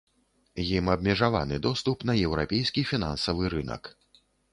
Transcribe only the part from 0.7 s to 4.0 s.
Ім абмежаваны доступ на еўрапейскі фінансавы рынак.